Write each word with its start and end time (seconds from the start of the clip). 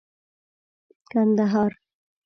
کندهار 1.13 1.71